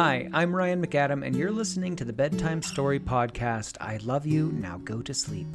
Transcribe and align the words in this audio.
Hi, 0.00 0.28
I'm 0.32 0.54
Ryan 0.54 0.80
McAdam, 0.80 1.26
and 1.26 1.34
you're 1.34 1.50
listening 1.50 1.96
to 1.96 2.04
the 2.04 2.12
Bedtime 2.12 2.62
Story 2.62 3.00
Podcast. 3.00 3.76
I 3.80 3.96
love 3.96 4.26
you, 4.26 4.52
now 4.52 4.78
go 4.84 5.02
to 5.02 5.12
sleep. 5.12 5.48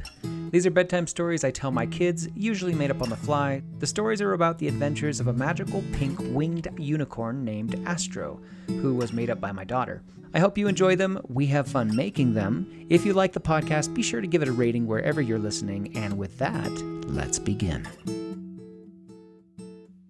These 0.50 0.66
are 0.66 0.70
bedtime 0.70 1.06
stories 1.06 1.44
I 1.44 1.50
tell 1.50 1.70
my 1.70 1.86
kids, 1.86 2.28
usually 2.34 2.74
made 2.74 2.90
up 2.90 3.00
on 3.00 3.08
the 3.08 3.16
fly. 3.16 3.62
The 3.78 3.86
stories 3.86 4.20
are 4.20 4.34
about 4.34 4.58
the 4.58 4.68
adventures 4.68 5.18
of 5.18 5.28
a 5.28 5.32
magical 5.32 5.82
pink 5.94 6.18
winged 6.20 6.68
unicorn 6.76 7.42
named 7.42 7.82
Astro, 7.86 8.38
who 8.66 8.94
was 8.94 9.14
made 9.14 9.30
up 9.30 9.40
by 9.40 9.50
my 9.50 9.64
daughter. 9.64 10.02
I 10.34 10.40
hope 10.40 10.58
you 10.58 10.68
enjoy 10.68 10.94
them. 10.94 11.22
We 11.26 11.46
have 11.46 11.66
fun 11.66 11.96
making 11.96 12.34
them. 12.34 12.86
If 12.90 13.06
you 13.06 13.14
like 13.14 13.32
the 13.32 13.40
podcast, 13.40 13.94
be 13.94 14.02
sure 14.02 14.20
to 14.20 14.26
give 14.26 14.42
it 14.42 14.48
a 14.48 14.52
rating 14.52 14.86
wherever 14.86 15.22
you're 15.22 15.38
listening. 15.38 15.96
And 15.96 16.18
with 16.18 16.36
that, 16.36 16.70
let's 17.06 17.38
begin. 17.38 17.88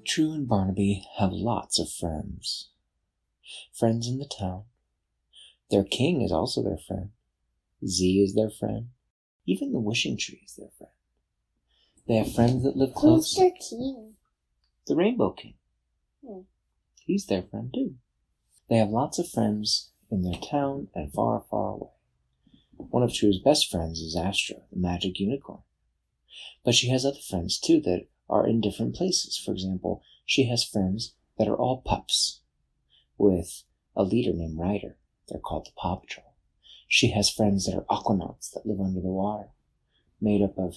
True 0.05 0.33
and 0.33 0.49
Barnaby 0.49 1.07
have 1.19 1.31
lots 1.31 1.79
of 1.79 1.89
friends. 1.89 2.71
Friends 3.73 4.09
in 4.09 4.19
the 4.19 4.27
town. 4.27 4.65
Their 5.71 5.85
king 5.85 6.23
is 6.23 6.33
also 6.33 6.63
their 6.63 6.79
friend. 6.79 7.11
Zee 7.87 8.23
is 8.23 8.35
their 8.35 8.51
friend. 8.51 8.91
Even 9.47 9.73
the 9.73 9.81
wishing 9.81 10.17
tree 10.17 10.43
is 10.45 10.57
their 10.57 10.71
friend. 10.79 10.93
They 12.07 12.17
have 12.17 12.35
friends 12.35 12.63
that 12.65 12.77
live 12.77 12.95
close. 12.95 13.35
Who's 13.35 13.37
their 13.37 13.51
king? 13.51 14.15
The 14.87 14.97
Rainbow 14.97 15.33
King. 15.33 15.55
Hmm. 16.27 16.41
He's 17.07 17.27
their 17.27 17.43
friend 17.43 17.73
too. 17.73 17.97
They 18.69 18.77
have 18.77 18.91
lots 18.91 19.19
of 19.19 19.29
friends 19.29 19.91
in 20.11 20.23
their 20.23 20.41
town 20.41 20.89
and 20.95 21.13
far, 21.13 21.45
far 21.51 21.73
away. 21.73 21.91
One 22.77 23.03
of 23.03 23.13
True's 23.13 23.39
best 23.39 23.71
friends 23.71 24.01
is 24.01 24.17
Astro, 24.17 24.65
the 24.71 24.79
magic 24.79 25.19
unicorn. 25.21 25.63
But 26.65 26.75
she 26.75 26.89
has 26.89 27.05
other 27.05 27.21
friends 27.21 27.59
too 27.59 27.81
that 27.83 28.07
are 28.29 28.47
in 28.47 28.61
different 28.61 28.95
places. 28.95 29.37
For 29.39 29.53
example, 29.53 30.03
she 30.25 30.49
has 30.49 30.65
friends 30.65 31.15
that 31.39 31.49
are 31.49 31.57
all 31.57 31.83
pups 31.83 32.41
with 33.19 33.65
a 33.97 34.03
leader 34.03 34.33
named 34.33 34.59
Ryder. 34.59 34.97
They're 35.29 35.41
called 35.41 35.67
the 35.67 35.73
Paw 35.77 35.97
Patrol. 35.97 36.35
She 36.89 37.11
has 37.11 37.31
friends 37.31 37.67
that 37.67 37.77
are 37.77 37.87
Octonauts 37.91 38.51
that 38.53 38.67
live 38.67 38.81
under 38.81 39.01
the 39.01 39.09
water, 39.09 39.51
made 40.21 40.43
up 40.43 40.59
of 40.59 40.77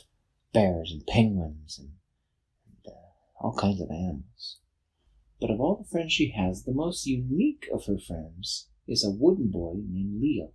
bears 0.54 0.92
and 0.92 1.06
penguins 1.06 1.78
and, 1.78 1.92
and 2.66 2.94
uh, 2.94 3.44
all 3.44 3.54
kinds 3.54 3.82
of 3.82 3.90
animals. 3.90 4.60
But 5.40 5.52
of 5.52 5.60
all 5.60 5.76
the 5.76 5.90
friends 5.90 6.14
she 6.14 6.32
has, 6.32 6.64
the 6.64 6.74
most 6.74 7.06
unique 7.06 7.68
of 7.72 7.86
her 7.86 8.00
friends 8.00 8.70
is 8.88 9.04
a 9.04 9.12
wooden 9.12 9.50
boy 9.50 9.74
named 9.76 10.22
Leo. 10.22 10.54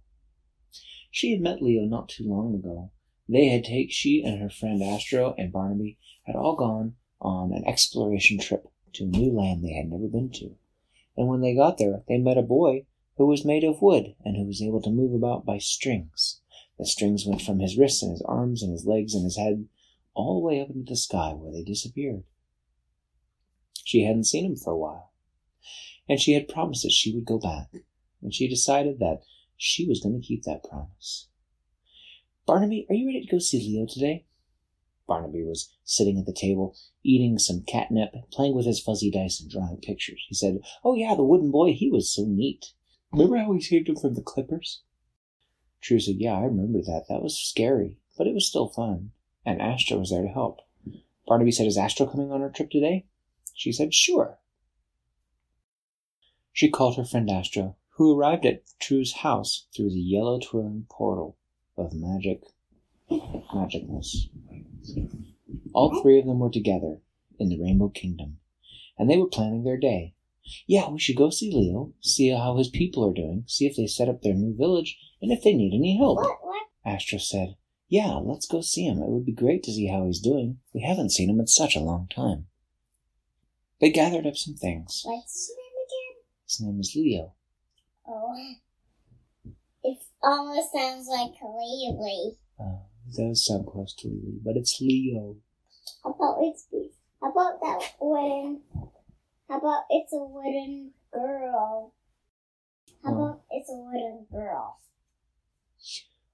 She 1.11 1.33
had 1.33 1.41
met 1.41 1.63
Leo 1.63 1.85
not 1.85 2.09
too 2.09 2.25
long 2.25 2.55
ago. 2.55 2.91
They 3.29 3.49
had 3.49 3.65
taken 3.65 3.91
she 3.91 4.23
and 4.25 4.41
her 4.41 4.51
friend 4.51 4.83
Astro 4.83 5.35
and 5.39 5.53
Barnaby 5.53 5.99
had 6.25 6.35
all 6.35 6.57
gone 6.57 6.97
on 7.21 7.53
an 7.53 7.65
exploration 7.67 8.39
trip 8.39 8.67
to 8.95 9.05
a 9.05 9.07
new 9.07 9.31
land 9.31 9.63
they 9.63 9.75
had 9.75 9.91
never 9.91 10.09
been 10.09 10.31
to. 10.33 10.57
And 11.17 11.29
when 11.29 11.41
they 11.41 11.55
got 11.55 11.79
there, 11.79 12.03
they 12.09 12.19
met 12.19 12.39
a 12.39 12.43
boy 12.43 12.87
who 13.17 13.27
was 13.27 13.45
made 13.45 13.65
of 13.65 13.83
wood 13.83 14.15
and 14.25 14.37
who 14.37 14.45
was 14.45 14.63
able 14.63 14.81
to 14.83 14.91
move 14.91 15.13
about 15.13 15.45
by 15.45 15.59
strings. 15.59 16.41
The 16.79 16.87
strings 16.87 17.27
went 17.27 17.43
from 17.43 17.61
his 17.61 17.77
wrists 17.77 18.03
and 18.03 18.13
his 18.13 18.23
arms 18.23 18.63
and 18.63 18.73
his 18.73 18.87
legs 18.87 19.15
and 19.15 19.25
his 19.25 19.37
head 19.37 19.69
all 20.15 20.35
the 20.35 20.47
way 20.47 20.61
up 20.61 20.71
into 20.71 20.91
the 20.91 20.97
sky 20.97 21.33
where 21.33 21.53
they 21.53 21.63
disappeared. 21.63 22.25
She 23.85 24.05
hadn't 24.05 24.25
seen 24.25 24.45
him 24.45 24.57
for 24.57 24.73
a 24.73 24.79
while, 24.79 25.13
and 26.09 26.21
she 26.21 26.33
had 26.33 26.49
promised 26.49 26.83
that 26.83 26.93
she 26.93 27.15
would 27.15 27.25
go 27.25 27.39
back, 27.39 27.69
and 28.23 28.35
she 28.35 28.49
decided 28.49 28.99
that 28.99 29.23
she 29.57 29.87
was 29.87 30.01
going 30.01 30.21
to 30.21 30.27
keep 30.27 30.45
that 30.45 30.65
promise. 30.65 31.29
Barnaby, 32.47 32.87
are 32.89 32.95
you 32.95 33.07
ready 33.07 33.25
to 33.25 33.31
go 33.31 33.39
see 33.39 33.59
Leo 33.59 33.87
today? 33.87 34.27
Barnaby 35.13 35.45
was 35.45 35.71
sitting 35.85 36.19
at 36.19 36.25
the 36.25 36.33
table, 36.33 36.75
eating 37.05 37.39
some 37.39 37.65
catnip, 37.67 38.15
playing 38.33 38.55
with 38.55 38.65
his 38.65 38.81
fuzzy 38.81 39.11
dice 39.11 39.43
and 39.43 39.51
drawing 39.51 39.77
pictures. 39.77 40.25
He 40.27 40.35
said, 40.35 40.61
Oh, 40.83 40.95
yeah, 40.95 41.15
the 41.15 41.23
wooden 41.23 41.51
boy, 41.51 41.75
he 41.75 41.91
was 41.91 42.11
so 42.11 42.25
neat. 42.27 42.73
Remember 43.13 43.37
how 43.37 43.51
we 43.51 43.61
saved 43.61 43.91
him 43.91 43.97
from 43.97 44.15
the 44.15 44.23
clippers? 44.23 44.81
True 45.83 46.01
said, 46.01 46.15
Yeah, 46.17 46.33
I 46.33 46.45
remember 46.45 46.79
that. 46.81 47.05
That 47.11 47.23
was 47.23 47.39
scary, 47.39 47.99
but 48.17 48.27
it 48.27 48.33
was 48.33 48.49
still 48.49 48.69
fun. 48.69 49.11
And 49.45 49.61
Astro 49.61 49.99
was 49.99 50.09
there 50.09 50.23
to 50.23 50.29
help. 50.29 50.61
Barnaby 51.27 51.53
said, 51.53 51.67
Is 51.67 51.77
Astro 51.77 52.07
coming 52.07 52.33
on 52.33 52.41
our 52.41 52.49
trip 52.49 52.71
today? 52.71 53.05
She 53.53 53.71
said, 53.71 53.93
Sure. 53.93 54.39
She 56.55 56.71
called 56.71 56.97
her 56.97 57.05
friend 57.05 57.29
Astro, 57.31 57.77
who 57.97 58.19
arrived 58.19 58.47
at 58.47 58.63
True's 58.81 59.13
house 59.17 59.67
through 59.77 59.91
the 59.91 60.01
yellow 60.01 60.41
twirling 60.41 60.87
portal 60.89 61.37
of 61.77 61.93
magic 61.93 62.45
magicness. 63.55 64.29
All 65.75 66.03
three 66.03 66.19
of 66.19 66.27
them 66.27 66.39
were 66.39 66.51
together 66.51 67.01
in 67.39 67.49
the 67.49 67.61
Rainbow 67.61 67.89
Kingdom, 67.89 68.39
and 68.99 69.09
they 69.09 69.17
were 69.17 69.29
planning 69.29 69.65
their 69.65 69.77
day. 69.77 70.15
Yeah, 70.67 70.91
we 70.91 70.99
should 70.99 71.17
go 71.17 71.31
see 71.31 71.53
Leo, 71.53 71.93
see 72.01 72.29
how 72.31 72.57
his 72.57 72.69
people 72.69 73.09
are 73.09 73.15
doing, 73.15 73.45
see 73.47 73.67
if 73.67 73.77
they 73.77 73.87
set 73.87 74.09
up 74.09 74.23
their 74.23 74.35
new 74.35 74.55
village, 74.57 74.99
and 75.21 75.31
if 75.31 75.43
they 75.43 75.55
need 75.55 75.75
any 75.75 75.97
help. 75.97 76.19
What? 76.19 76.39
What? 76.43 76.67
Astro 76.85 77.19
said, 77.19 77.57
Yeah, 77.89 78.15
let's 78.15 78.47
go 78.47 78.61
see 78.61 78.87
him. 78.87 78.99
It 78.99 79.09
would 79.09 79.25
be 79.25 79.33
great 79.33 79.63
to 79.65 79.73
see 79.73 79.87
how 79.87 80.07
he's 80.07 80.21
doing. 80.21 80.59
We 80.75 80.83
haven't 80.83 81.11
seen 81.11 81.31
him 81.31 81.39
in 81.39 81.47
such 81.47 81.77
a 81.77 81.81
long 81.81 82.09
time. 82.15 82.47
They 83.81 83.91
gathered 83.91 84.27
up 84.27 84.37
some 84.37 84.55
things. 84.55 85.03
What's 85.05 85.33
his 85.33 85.57
name 85.57 85.75
again? 85.87 86.23
His 86.47 86.61
name 86.61 86.81
is 86.81 86.93
Leo. 86.95 87.35
Oh. 88.07 88.55
It 89.85 89.99
almost 90.23 90.73
sounds 90.73 91.09
like 91.09 91.33
Lily. 91.43 92.37
Does 93.15 93.45
sound 93.45 93.67
close 93.67 93.95
to 93.97 94.09
Leo, 94.09 94.39
but 94.43 94.57
it's 94.57 94.81
Leo. 94.81 95.37
How 96.03 96.11
about 96.13 96.39
it's 96.41 96.67
how 97.21 97.31
about 97.31 97.61
that 97.61 97.95
wooden? 98.01 98.63
How 99.49 99.59
about 99.59 99.85
it's 99.91 100.13
a 100.13 100.19
wooden 100.25 100.93
girl? 101.13 101.93
How 103.03 103.13
Oh. 103.13 103.25
about 103.25 103.43
it's 103.51 103.71
a 103.71 103.77
wooden 103.77 104.27
girl? 104.33 104.79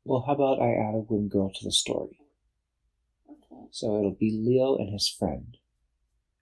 Well, 0.04 0.20
how 0.26 0.34
about 0.34 0.60
I 0.60 0.74
add 0.74 0.94
a 0.94 0.98
wooden 1.00 1.28
girl 1.28 1.50
to 1.52 1.64
the 1.64 1.72
story? 1.72 2.20
Okay. 3.28 3.66
So 3.70 3.98
it'll 3.98 4.12
be 4.12 4.30
Leo 4.30 4.76
and 4.76 4.92
his 4.92 5.08
friend, 5.08 5.56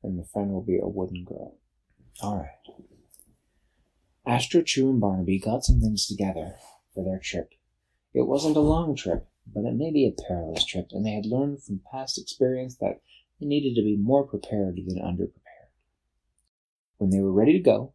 and 0.03 0.18
the 0.18 0.24
friend 0.24 0.53
will 0.53 0.62
be 0.62 0.78
a 0.78 0.86
wooden 0.88 1.24
girl. 1.24 1.56
All 2.22 2.36
right. 2.36 2.74
Astro, 4.26 4.62
True, 4.62 4.91
and 4.91 5.00
Barnaby 5.00 5.38
got 5.38 5.64
some 5.64 5.80
things 5.80 6.06
together 6.06 6.56
for 6.92 7.04
their 7.04 7.18
trip. 7.20 7.54
It 8.12 8.26
wasn't 8.26 8.56
a 8.56 8.60
long 8.60 8.97
trip, 8.97 9.28
but 9.46 9.64
it 9.64 9.74
may 9.74 9.90
be 9.90 10.06
a 10.06 10.22
perilous 10.22 10.64
trip, 10.64 10.88
and 10.92 11.04
they 11.04 11.12
had 11.12 11.26
learned 11.26 11.62
from 11.62 11.80
past 11.90 12.18
experience 12.18 12.76
that 12.76 13.00
they 13.40 13.46
needed 13.46 13.74
to 13.74 13.82
be 13.82 13.96
more 13.96 14.24
prepared 14.24 14.76
than 14.76 14.98
underprepared. 14.98 15.70
When 16.98 17.10
they 17.10 17.20
were 17.20 17.32
ready 17.32 17.52
to 17.52 17.58
go, 17.58 17.92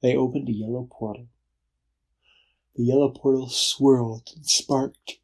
they 0.00 0.16
opened 0.16 0.48
a 0.48 0.52
yellow 0.52 0.88
portal. 0.90 1.28
The 2.74 2.84
yellow 2.84 3.10
portal 3.10 3.48
swirled 3.48 4.30
and 4.34 4.46
sparked. 4.46 5.18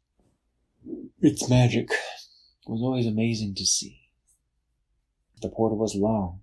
Its 1.19 1.49
magic 1.49 1.89
was 2.65 2.81
always 2.81 3.07
amazing 3.07 3.55
to 3.55 3.65
see. 3.65 4.09
The 5.41 5.49
portal 5.49 5.77
was 5.77 5.95
long, 5.95 6.41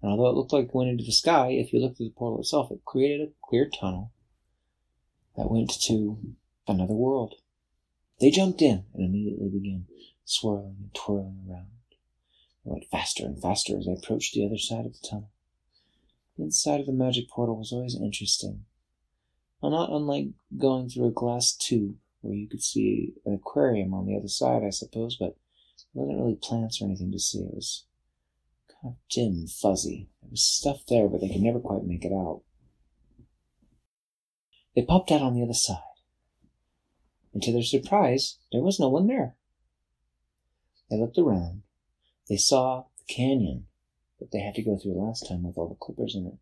and 0.00 0.10
although 0.10 0.28
it 0.28 0.34
looked 0.34 0.52
like 0.52 0.66
it 0.66 0.74
went 0.74 0.90
into 0.90 1.04
the 1.04 1.12
sky, 1.12 1.50
if 1.50 1.72
you 1.72 1.80
looked 1.80 2.00
at 2.00 2.04
the 2.04 2.10
portal 2.10 2.40
itself, 2.40 2.70
it 2.70 2.84
created 2.84 3.28
a 3.28 3.32
clear 3.42 3.68
tunnel 3.68 4.12
that 5.36 5.50
went 5.50 5.70
to 5.82 6.18
another 6.68 6.94
world. 6.94 7.34
They 8.22 8.30
jumped 8.30 8.62
in 8.62 8.84
and 8.94 9.04
immediately 9.04 9.48
began 9.48 9.86
swirling 10.24 10.76
and 10.78 10.94
twirling 10.94 11.44
around. 11.50 11.66
They 12.64 12.70
went 12.70 12.88
faster 12.88 13.26
and 13.26 13.42
faster 13.42 13.76
as 13.76 13.86
they 13.86 13.94
approached 13.94 14.32
the 14.32 14.46
other 14.46 14.58
side 14.58 14.86
of 14.86 14.92
the 14.92 15.04
tunnel. 15.04 15.32
The 16.36 16.44
inside 16.44 16.78
of 16.78 16.86
the 16.86 16.92
magic 16.92 17.28
portal 17.28 17.58
was 17.58 17.72
always 17.72 18.00
interesting. 18.00 18.64
Not 19.60 19.90
unlike 19.90 20.28
going 20.56 20.88
through 20.88 21.08
a 21.08 21.10
glass 21.10 21.52
tube 21.52 21.96
where 22.20 22.34
you 22.34 22.48
could 22.48 22.62
see 22.62 23.14
an 23.26 23.34
aquarium 23.34 23.92
on 23.92 24.06
the 24.06 24.16
other 24.16 24.28
side, 24.28 24.62
I 24.62 24.70
suppose, 24.70 25.16
but 25.16 25.36
there 25.92 26.04
wasn't 26.04 26.20
really 26.20 26.38
plants 26.40 26.80
or 26.80 26.84
anything 26.84 27.10
to 27.10 27.18
see. 27.18 27.40
It 27.40 27.54
was 27.54 27.86
kind 28.68 28.94
of 28.94 28.98
dim 29.10 29.48
fuzzy. 29.48 30.10
There 30.22 30.30
was 30.30 30.44
stuff 30.44 30.86
there, 30.86 31.08
but 31.08 31.20
they 31.20 31.28
could 31.28 31.42
never 31.42 31.58
quite 31.58 31.82
make 31.82 32.04
it 32.04 32.12
out. 32.12 32.42
They 34.76 34.82
popped 34.82 35.10
out 35.10 35.22
on 35.22 35.34
the 35.34 35.42
other 35.42 35.54
side. 35.54 35.91
And 37.32 37.42
to 37.42 37.52
their 37.52 37.62
surprise, 37.62 38.38
there 38.52 38.62
was 38.62 38.78
no 38.78 38.88
one 38.88 39.06
there. 39.06 39.36
They 40.90 40.98
looked 40.98 41.18
around. 41.18 41.62
They 42.28 42.36
saw 42.36 42.84
the 42.98 43.14
canyon 43.14 43.66
that 44.20 44.30
they 44.30 44.40
had 44.40 44.54
to 44.54 44.62
go 44.62 44.76
through 44.76 45.02
last 45.02 45.28
time 45.28 45.42
with 45.42 45.56
all 45.56 45.68
the 45.68 45.74
clippers 45.74 46.14
in 46.14 46.26
it. 46.26 46.38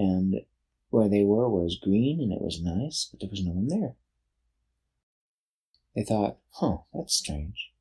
And 0.00 0.42
where 0.90 1.08
they 1.08 1.24
were 1.24 1.48
was 1.48 1.78
green 1.82 2.20
and 2.20 2.32
it 2.32 2.40
was 2.40 2.62
nice, 2.62 3.08
but 3.10 3.20
there 3.20 3.30
was 3.30 3.44
no 3.44 3.52
one 3.52 3.68
there. 3.68 3.96
They 5.94 6.04
thought, 6.04 6.38
huh, 6.52 6.78
that's 6.94 7.14
strange. 7.14 7.72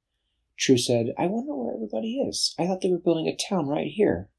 True 0.57 0.77
said, 0.77 1.13
I 1.17 1.27
wonder 1.27 1.55
where 1.55 1.73
everybody 1.73 2.17
is. 2.17 2.53
I 2.59 2.67
thought 2.67 2.81
they 2.81 2.91
were 2.91 2.99
building 2.99 3.27
a 3.27 3.35
town 3.35 3.67
right 3.67 3.87
here. 3.87 4.29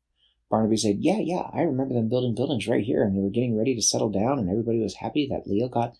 Barnaby 0.50 0.76
said, 0.76 0.98
Yeah, 1.00 1.18
yeah, 1.18 1.48
I 1.52 1.62
remember 1.62 1.94
them 1.94 2.10
building 2.10 2.34
buildings 2.34 2.68
right 2.68 2.84
here, 2.84 3.02
and 3.02 3.16
they 3.16 3.22
were 3.22 3.30
getting 3.30 3.56
ready 3.56 3.74
to 3.74 3.80
settle 3.82 4.10
down, 4.10 4.38
and 4.38 4.50
everybody 4.50 4.80
was 4.80 4.96
happy 4.96 5.26
that 5.30 5.46
Leo 5.46 5.68
got 5.68 5.94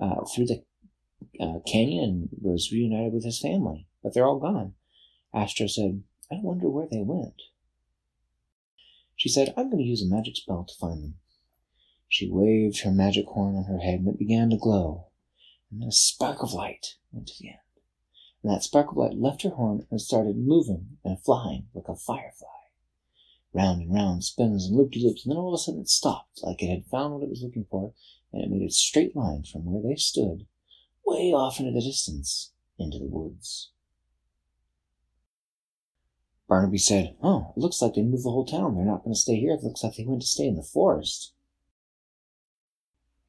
uh, 0.00 0.24
through 0.24 0.46
the 0.46 0.62
uh, 1.40 1.58
was 2.40 2.70
reunited 2.72 3.12
with 3.12 3.24
his 3.24 3.40
family. 3.40 3.86
But 4.02 4.14
they're 4.14 4.26
all 4.26 4.38
gone. 4.38 4.74
Astro 5.34 5.66
said, 5.66 6.02
I 6.30 6.36
wonder 6.40 6.68
where 6.68 6.88
they 6.90 7.02
went. 7.02 7.42
She 9.16 9.28
said, 9.28 9.52
I'm 9.56 9.70
going 9.70 9.82
to 9.82 9.88
use 9.88 10.02
a 10.02 10.06
magic 10.06 10.36
spell 10.36 10.64
to 10.64 10.74
find 10.74 11.02
them. 11.02 11.14
She 12.08 12.30
waved 12.30 12.80
her 12.80 12.90
magic 12.90 13.26
horn 13.26 13.56
on 13.56 13.64
her 13.64 13.80
head 13.80 14.00
and 14.00 14.08
it 14.08 14.18
began 14.18 14.50
to 14.50 14.56
glow. 14.56 15.08
And 15.70 15.82
then 15.82 15.88
a 15.88 15.92
spark 15.92 16.42
of 16.42 16.52
light 16.52 16.94
went 17.12 17.26
to 17.28 17.34
the 17.38 17.48
end. 17.48 17.58
And 18.42 18.52
that 18.52 18.62
spark 18.62 18.92
of 18.92 18.96
light 18.96 19.18
left 19.18 19.42
her 19.42 19.50
horn 19.50 19.86
and 19.90 20.00
started 20.00 20.36
moving 20.36 20.98
and 21.04 21.22
flying 21.22 21.66
like 21.74 21.88
a 21.88 21.96
firefly. 21.96 22.48
Round 23.52 23.82
and 23.82 23.92
round 23.92 24.24
spins 24.24 24.66
and 24.66 24.76
loop 24.76 24.92
de 24.92 25.00
loops, 25.00 25.24
and 25.24 25.32
then 25.32 25.38
all 25.38 25.52
of 25.52 25.58
a 25.58 25.62
sudden 25.62 25.80
it 25.80 25.88
stopped, 25.88 26.40
like 26.42 26.62
it 26.62 26.68
had 26.68 26.86
found 26.86 27.14
what 27.14 27.22
it 27.22 27.30
was 27.30 27.42
looking 27.42 27.66
for, 27.70 27.92
and 28.32 28.42
it 28.42 28.50
made 28.50 28.66
a 28.66 28.70
straight 28.70 29.16
line 29.16 29.42
from 29.42 29.64
where 29.64 29.82
they 29.82 29.96
stood, 29.96 30.46
way 31.08 31.32
off 31.32 31.58
into 31.58 31.72
the 31.72 31.80
distance, 31.80 32.52
into 32.78 32.98
the 32.98 33.06
woods. 33.06 33.70
Barnaby 36.48 36.78
said, 36.78 37.16
Oh, 37.22 37.52
it 37.56 37.60
looks 37.60 37.82
like 37.82 37.94
they 37.94 38.02
moved 38.02 38.24
the 38.24 38.30
whole 38.30 38.46
town. 38.46 38.74
They're 38.74 38.84
not 38.84 39.04
going 39.04 39.14
to 39.14 39.20
stay 39.20 39.36
here. 39.36 39.52
It 39.52 39.62
looks 39.62 39.82
like 39.82 39.96
they 39.96 40.04
went 40.06 40.22
to 40.22 40.26
stay 40.26 40.46
in 40.46 40.56
the 40.56 40.62
forest. 40.62 41.32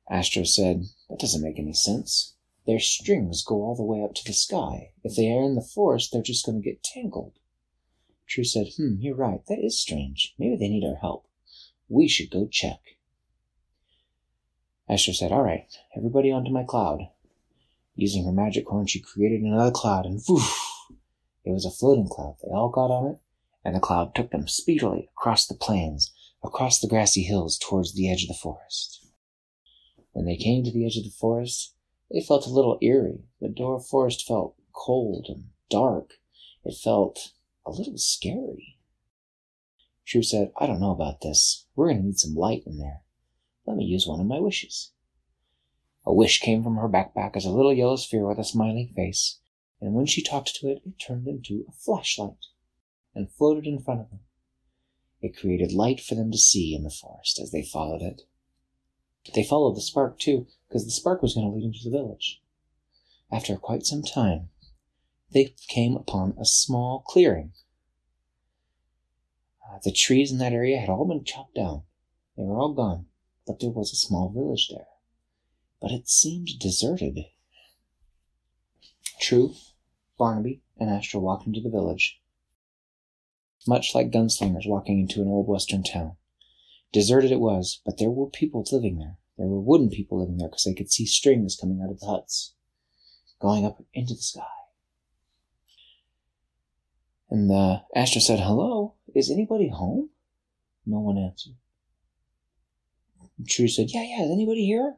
Astro 0.09 0.43
said, 0.43 0.83
That 1.09 1.19
doesn't 1.19 1.41
make 1.41 1.59
any 1.59 1.73
sense. 1.73 2.35
Their 2.65 2.79
strings 2.79 3.43
go 3.43 3.55
all 3.55 3.75
the 3.75 3.83
way 3.83 4.03
up 4.03 4.13
to 4.15 4.25
the 4.25 4.33
sky. 4.33 4.91
If 5.03 5.15
they 5.15 5.31
are 5.31 5.43
in 5.43 5.55
the 5.55 5.61
forest, 5.61 6.11
they're 6.11 6.21
just 6.21 6.45
going 6.45 6.61
to 6.61 6.67
get 6.67 6.83
tangled. 6.83 7.33
True 8.27 8.43
said, 8.43 8.67
Hmm, 8.77 8.95
you're 8.99 9.15
right. 9.15 9.41
That 9.47 9.59
is 9.59 9.79
strange. 9.79 10.35
Maybe 10.37 10.55
they 10.55 10.69
need 10.69 10.85
our 10.87 10.95
help. 10.95 11.27
We 11.89 12.07
should 12.07 12.29
go 12.29 12.47
check. 12.47 12.79
Astro 14.87 15.13
said, 15.13 15.31
All 15.31 15.43
right, 15.43 15.67
everybody 15.95 16.31
onto 16.31 16.51
my 16.51 16.63
cloud. 16.63 17.09
Using 18.01 18.23
her 18.23 18.31
magic 18.31 18.65
horn, 18.65 18.87
she 18.87 19.01
created 19.01 19.41
another 19.41 19.71
cloud, 19.71 20.05
and 20.05 20.21
woof! 20.29 20.57
It 21.43 21.51
was 21.51 21.65
a 21.65 21.69
floating 21.69 22.07
cloud. 22.07 22.37
They 22.41 22.49
all 22.49 22.69
got 22.69 22.89
on 22.89 23.11
it, 23.11 23.19
and 23.65 23.75
the 23.75 23.81
cloud 23.81 24.15
took 24.15 24.31
them 24.31 24.47
speedily 24.47 25.09
across 25.17 25.45
the 25.45 25.53
plains, 25.53 26.13
across 26.41 26.79
the 26.79 26.87
grassy 26.87 27.23
hills, 27.23 27.57
towards 27.57 27.93
the 27.93 28.09
edge 28.09 28.23
of 28.23 28.29
the 28.29 28.35
forest. 28.35 29.05
When 30.13 30.25
they 30.25 30.37
came 30.37 30.63
to 30.63 30.71
the 30.71 30.85
edge 30.85 30.95
of 30.95 31.03
the 31.03 31.09
forest, 31.09 31.73
they 32.09 32.21
felt 32.21 32.47
a 32.47 32.49
little 32.49 32.77
eerie. 32.81 33.25
The 33.41 33.49
door 33.49 33.81
forest 33.81 34.25
felt 34.25 34.55
cold 34.71 35.25
and 35.27 35.49
dark. 35.69 36.21
It 36.63 36.77
felt 36.81 37.33
a 37.65 37.71
little 37.71 37.97
scary. 37.97 38.77
True 40.05 40.23
said, 40.23 40.53
I 40.57 40.67
don't 40.67 40.79
know 40.79 40.91
about 40.91 41.19
this. 41.19 41.65
We're 41.75 41.87
going 41.87 41.97
to 41.97 42.05
need 42.05 42.19
some 42.19 42.33
light 42.33 42.63
in 42.65 42.77
there. 42.77 43.01
Let 43.65 43.75
me 43.75 43.83
use 43.83 44.07
one 44.07 44.21
of 44.21 44.25
my 44.25 44.39
wishes. 44.39 44.93
A 46.05 46.13
wish 46.13 46.39
came 46.39 46.63
from 46.63 46.77
her 46.77 46.89
backpack 46.89 47.35
as 47.35 47.45
a 47.45 47.51
little 47.51 47.73
yellow 47.73 47.95
sphere 47.95 48.27
with 48.27 48.39
a 48.39 48.43
smiling 48.43 48.91
face, 48.95 49.39
and 49.81 49.93
when 49.93 50.05
she 50.05 50.23
talked 50.23 50.55
to 50.55 50.67
it, 50.67 50.81
it 50.85 50.99
turned 50.99 51.27
into 51.27 51.65
a 51.67 51.71
flashlight 51.71 52.45
and 53.13 53.31
floated 53.31 53.65
in 53.65 53.79
front 53.79 54.01
of 54.01 54.09
them. 54.09 54.21
It 55.21 55.37
created 55.37 55.73
light 55.73 55.99
for 55.99 56.15
them 56.15 56.31
to 56.31 56.37
see 56.37 56.73
in 56.73 56.83
the 56.83 56.89
forest 56.89 57.39
as 57.39 57.51
they 57.51 57.63
followed 57.63 58.01
it. 58.01 58.21
They 59.35 59.43
followed 59.43 59.75
the 59.75 59.81
spark 59.81 60.17
too, 60.17 60.47
because 60.67 60.85
the 60.85 60.91
spark 60.91 61.21
was 61.21 61.33
going 61.35 61.47
to 61.47 61.53
lead 61.53 61.65
them 61.65 61.73
to 61.73 61.89
the 61.89 61.97
village. 61.97 62.41
After 63.31 63.55
quite 63.57 63.85
some 63.85 64.01
time, 64.01 64.49
they 65.31 65.53
came 65.67 65.95
upon 65.95 66.35
a 66.39 66.45
small 66.45 67.03
clearing. 67.05 67.53
Uh, 69.69 69.79
the 69.83 69.91
trees 69.91 70.31
in 70.31 70.39
that 70.39 70.53
area 70.53 70.79
had 70.79 70.89
all 70.89 71.05
been 71.05 71.23
chopped 71.23 71.55
down. 71.55 71.83
They 72.35 72.43
were 72.43 72.57
all 72.57 72.73
gone, 72.73 73.05
but 73.45 73.59
there 73.59 73.69
was 73.69 73.91
a 73.91 73.97
small 73.97 74.29
village 74.29 74.69
there. 74.69 74.87
But 75.81 75.91
it 75.91 76.09
seemed 76.09 76.49
deserted. 76.59 77.19
True, 79.19 79.53
Barnaby 80.17 80.61
and 80.77 80.89
Astro 80.89 81.19
walked 81.19 81.47
into 81.47 81.61
the 81.61 81.69
village, 81.69 82.19
much 83.67 83.93
like 83.93 84.11
gunslingers 84.11 84.67
walking 84.67 84.99
into 84.99 85.21
an 85.21 85.27
old 85.27 85.47
western 85.47 85.83
town. 85.83 86.15
Deserted 86.91 87.31
it 87.31 87.39
was, 87.39 87.81
but 87.85 87.97
there 87.97 88.09
were 88.09 88.29
people 88.29 88.65
living 88.71 88.97
there. 88.97 89.17
There 89.37 89.47
were 89.47 89.61
wooden 89.61 89.89
people 89.89 90.19
living 90.19 90.37
there 90.37 90.47
because 90.49 90.63
they 90.63 90.73
could 90.73 90.91
see 90.91 91.05
strings 91.05 91.55
coming 91.55 91.81
out 91.81 91.91
of 91.91 91.99
the 91.99 92.05
huts, 92.07 92.55
going 93.39 93.65
up 93.65 93.83
into 93.93 94.13
the 94.13 94.21
sky. 94.21 94.41
And 97.29 97.51
uh, 97.51 97.81
Astro 97.95 98.21
said, 98.21 98.39
Hello, 98.39 98.95
is 99.13 99.29
anybody 99.29 99.69
home? 99.69 100.09
No 100.85 100.99
one 100.99 101.17
answered. 101.17 101.53
True 103.47 103.67
said, 103.67 103.91
Yeah, 103.91 104.03
yeah, 104.03 104.23
is 104.23 104.31
anybody 104.31 104.65
here? 104.65 104.95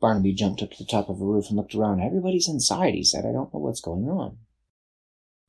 Barnaby 0.00 0.32
jumped 0.32 0.62
up 0.62 0.70
to 0.70 0.78
the 0.78 0.90
top 0.90 1.08
of 1.08 1.20
a 1.20 1.24
roof 1.24 1.48
and 1.48 1.56
looked 1.56 1.74
around. 1.74 2.00
Everybody's 2.00 2.48
inside, 2.48 2.94
he 2.94 3.04
said. 3.04 3.26
I 3.26 3.32
don't 3.32 3.52
know 3.52 3.60
what's 3.60 3.80
going 3.80 4.08
on. 4.08 4.38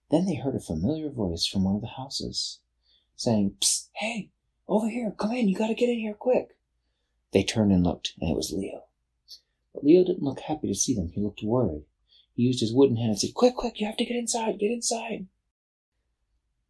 Then 0.09 0.25
they 0.25 0.36
heard 0.36 0.56
a 0.56 0.59
familiar 0.59 1.09
voice 1.09 1.45
from 1.45 1.63
one 1.63 1.75
of 1.75 1.81
the 1.81 1.88
houses 1.88 2.59
saying, 3.15 3.56
Psst, 3.62 3.88
hey, 3.95 4.31
over 4.68 4.89
here, 4.89 5.15
come 5.18 5.31
in, 5.31 5.48
you 5.48 5.56
gotta 5.56 5.74
get 5.74 5.89
in 5.89 6.00
here 6.00 6.13
quick. 6.13 6.57
They 7.31 7.44
turned 7.44 7.71
and 7.71 7.83
looked, 7.83 8.13
and 8.19 8.30
it 8.30 8.36
was 8.36 8.51
Leo. 8.51 8.83
But 9.74 9.86
Leo 9.86 10.03
didn't 10.03 10.24
look 10.24 10.42
happy 10.42 10.68
to 10.68 10.75
see 10.75 10.94
them. 10.94 11.12
He 11.13 11.21
looked 11.21 11.42
worried. 11.44 11.86
He 12.36 12.44
used 12.44 12.59
his 12.59 12.74
wooden 12.74 12.97
hand 12.97 13.12
and 13.12 13.19
said, 13.19 13.33
Quick, 13.33 13.56
quick, 13.56 13.80
you 13.80 13.86
have 13.86 13.97
to 13.97 14.06
get 14.06 14.18
inside, 14.18 14.59
get 14.59 14.71
inside. 14.71 15.27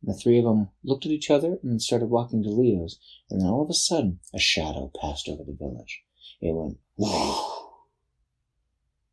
And 0.02 0.14
the 0.14 0.14
three 0.14 0.38
of 0.38 0.46
them 0.46 0.70
looked 0.84 1.06
at 1.06 1.12
each 1.12 1.32
other 1.32 1.58
and 1.64 1.82
started 1.82 2.08
walking 2.08 2.44
to 2.44 2.50
Leo's, 2.50 3.00
and 3.30 3.42
then 3.42 3.48
all 3.48 3.64
of 3.64 3.70
a 3.70 3.74
sudden, 3.74 4.20
a 4.34 4.40
shadow 4.40 4.92
passed 5.00 5.28
over 5.28 5.44
the 5.44 5.54
village. 5.54 6.04
It 6.42 6.54
went 6.54 6.78
whoo, 6.98 7.51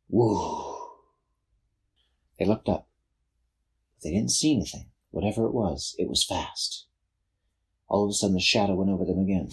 whoo. 0.09 0.75
They 2.37 2.45
looked 2.45 2.69
up. 2.69 2.87
They 4.03 4.11
didn't 4.11 4.31
see 4.31 4.55
anything. 4.55 4.89
Whatever 5.11 5.45
it 5.45 5.53
was, 5.53 5.95
it 5.97 6.07
was 6.07 6.23
fast. 6.23 6.87
All 7.87 8.05
of 8.05 8.11
a 8.11 8.13
sudden, 8.13 8.35
the 8.35 8.41
shadow 8.41 8.75
went 8.75 8.91
over 8.91 9.05
them 9.05 9.19
again. 9.19 9.49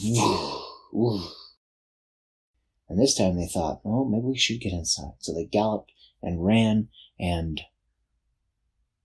And 2.88 3.00
this 3.00 3.16
time 3.16 3.36
they 3.36 3.46
thought, 3.46 3.80
oh, 3.84 4.04
maybe 4.04 4.26
we 4.26 4.38
should 4.38 4.60
get 4.60 4.72
inside. 4.72 5.14
So 5.18 5.32
they 5.34 5.44
galloped 5.44 5.92
and 6.22 6.44
ran 6.44 6.88
and 7.18 7.60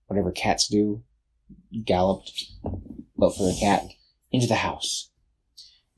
whatever 0.06 0.30
cats 0.30 0.68
do, 0.68 1.02
galloped, 1.84 2.44
but 3.16 3.34
for 3.34 3.50
a 3.50 3.54
cat, 3.58 3.84
into 4.30 4.46
the 4.46 4.56
house. 4.56 5.10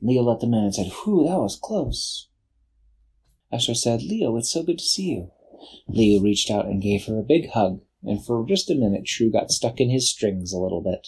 Leo 0.01 0.23
let 0.23 0.39
them 0.39 0.53
in 0.53 0.63
and 0.63 0.75
said, 0.75 0.91
Whew, 1.03 1.25
that 1.27 1.39
was 1.39 1.59
close. 1.61 2.29
Astro 3.51 3.73
said, 3.73 4.01
Leo, 4.01 4.35
it's 4.37 4.51
so 4.51 4.63
good 4.63 4.79
to 4.79 4.83
see 4.83 5.09
you. 5.11 5.31
Leo 5.87 6.21
reached 6.21 6.51
out 6.51 6.65
and 6.65 6.81
gave 6.81 7.05
her 7.05 7.19
a 7.19 7.23
big 7.23 7.49
hug, 7.51 7.81
and 8.03 8.23
for 8.23 8.45
just 8.45 8.69
a 8.69 8.75
minute, 8.75 9.05
True 9.05 9.31
got 9.31 9.51
stuck 9.51 9.79
in 9.79 9.89
his 9.89 10.09
strings 10.09 10.51
a 10.51 10.59
little 10.59 10.81
bit. 10.81 11.07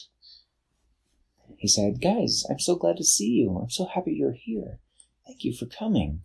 He 1.57 1.67
said, 1.67 2.01
Guys, 2.01 2.43
I'm 2.49 2.59
so 2.59 2.75
glad 2.75 2.97
to 2.97 3.03
see 3.03 3.29
you. 3.29 3.57
I'm 3.57 3.69
so 3.69 3.85
happy 3.85 4.13
you're 4.13 4.33
here. 4.33 4.79
Thank 5.25 5.43
you 5.43 5.53
for 5.53 5.65
coming. 5.65 6.21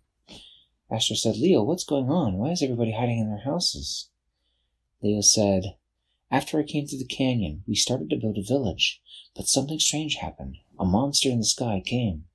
Astro 0.91 1.15
said, 1.15 1.37
Leo, 1.37 1.63
what's 1.63 1.83
going 1.83 2.09
on? 2.09 2.37
Why 2.37 2.51
is 2.51 2.61
everybody 2.61 2.91
hiding 2.91 3.19
in 3.19 3.29
their 3.29 3.43
houses? 3.43 4.09
Leo 5.01 5.21
said, 5.21 5.75
After 6.29 6.59
I 6.59 6.63
came 6.63 6.87
through 6.87 6.99
the 6.99 7.05
canyon, 7.05 7.63
we 7.67 7.75
started 7.75 8.09
to 8.11 8.17
build 8.17 8.37
a 8.37 8.43
village, 8.43 9.01
but 9.35 9.47
something 9.47 9.79
strange 9.79 10.15
happened. 10.15 10.57
A 10.79 10.85
monster 10.85 11.29
in 11.29 11.39
the 11.39 11.45
sky 11.45 11.81
came. 11.83 12.25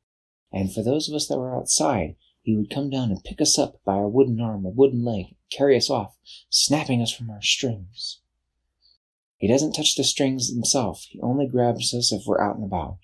And 0.52 0.73
for 0.73 0.83
those 0.83 1.09
of 1.09 1.14
us 1.14 1.28
that 1.28 1.38
were 1.38 1.54
outside, 1.54 2.16
he 2.42 2.57
would 2.57 2.71
come 2.71 2.90
down 2.90 3.11
and 3.11 3.23
pick 3.23 3.40
us 3.40 3.59
up 3.59 3.80
by 3.85 3.95
our 3.95 4.09
wooden 4.09 4.40
arm 4.40 4.66
or 4.66 4.73
wooden 4.73 5.04
leg, 5.04 5.37
carry 5.50 5.76
us 5.76 5.90
off, 5.90 6.17
snapping 6.50 7.02
us 7.02 7.12
from 7.12 7.31
our 7.31 7.43
strings. 7.43 8.21
He 9.37 9.47
doesn't 9.49 9.73
touch 9.73 9.95
the 9.95 10.05
strings 10.05 10.50
himself, 10.50 11.07
he 11.09 11.21
only 11.21 11.47
grabs 11.47 11.95
us 11.95 12.12
if 12.12 12.26
we're 12.26 12.40
out 12.40 12.57
and 12.57 12.64
about. 12.64 12.99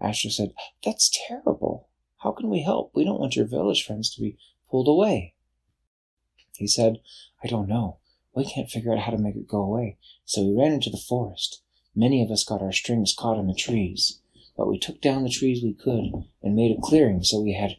Astro 0.00 0.30
said, 0.30 0.52
That's 0.84 1.10
terrible. 1.26 1.88
How 2.18 2.32
can 2.32 2.48
we 2.50 2.62
help? 2.62 2.92
We 2.94 3.04
don't 3.04 3.20
want 3.20 3.36
your 3.36 3.46
village 3.46 3.84
friends 3.84 4.14
to 4.14 4.20
be 4.20 4.36
pulled 4.70 4.88
away. 4.88 5.34
He 6.54 6.66
said, 6.66 7.00
I 7.42 7.46
don't 7.46 7.68
know. 7.68 7.98
We 8.34 8.44
can't 8.44 8.70
figure 8.70 8.92
out 8.92 9.00
how 9.00 9.12
to 9.12 9.18
make 9.18 9.36
it 9.36 9.48
go 9.48 9.60
away. 9.60 9.96
So 10.24 10.42
we 10.42 10.54
ran 10.54 10.72
into 10.72 10.90
the 10.90 10.96
forest. 10.96 11.62
Many 11.94 12.22
of 12.22 12.30
us 12.30 12.44
got 12.44 12.62
our 12.62 12.72
strings 12.72 13.14
caught 13.16 13.38
in 13.38 13.46
the 13.46 13.54
trees, 13.54 14.20
but 14.56 14.68
we 14.68 14.78
took 14.78 15.00
down 15.00 15.24
the 15.24 15.30
trees 15.30 15.62
we 15.62 15.72
could 15.72 16.12
and 16.42 16.54
made 16.54 16.76
a 16.76 16.80
clearing 16.80 17.22
so 17.22 17.40
we 17.40 17.54
had 17.54 17.78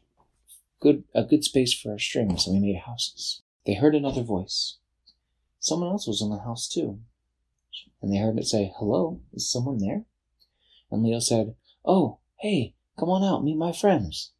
good 0.79 1.03
a 1.13 1.23
good 1.23 1.43
space 1.43 1.73
for 1.73 1.91
our 1.91 1.99
strings 1.99 2.47
and 2.47 2.55
we 2.55 2.67
made 2.67 2.81
houses. 2.81 3.41
They 3.65 3.73
heard 3.75 3.95
another 3.95 4.23
voice. 4.23 4.77
Someone 5.59 5.89
else 5.89 6.07
was 6.07 6.21
in 6.21 6.29
the 6.29 6.39
house 6.39 6.67
too. 6.67 6.99
And 8.01 8.13
they 8.13 8.17
heard 8.17 8.37
it 8.37 8.45
say, 8.45 8.71
Hello, 8.77 9.21
is 9.33 9.51
someone 9.51 9.79
there? 9.79 10.05
And 10.89 11.03
Leo 11.03 11.19
said, 11.19 11.55
Oh, 11.85 12.19
hey, 12.39 12.75
come 12.97 13.09
on 13.09 13.23
out, 13.23 13.43
meet 13.43 13.57
my 13.57 13.71
friends. 13.71 14.31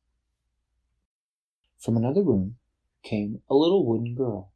From 1.79 1.97
another 1.97 2.23
room 2.23 2.57
came 3.03 3.41
a 3.49 3.55
little 3.55 3.85
wooden 3.85 4.15
girl. 4.15 4.51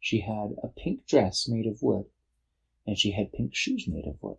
She 0.00 0.20
had 0.20 0.56
a 0.62 0.68
pink 0.68 1.06
dress 1.06 1.48
made 1.48 1.66
of 1.66 1.82
wood, 1.82 2.06
and 2.86 2.98
she 2.98 3.12
had 3.12 3.32
pink 3.32 3.54
shoes 3.54 3.86
made 3.88 4.06
of 4.06 4.22
wood. 4.22 4.38